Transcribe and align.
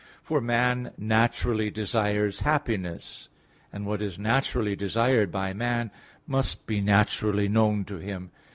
For 0.23 0.41
man 0.41 0.93
naturally 0.97 1.69
desires 1.69 2.39
happiness, 2.39 3.29
and 3.71 3.85
what 3.85 4.01
is 4.01 4.17
naturally 4.17 4.75
desired 4.75 5.31
by 5.31 5.53
man 5.53 5.91
must 6.25 6.65
be 6.65 6.81
naturally 6.81 7.47
known 7.47 7.85
to 7.85 7.97
him. 7.97 8.31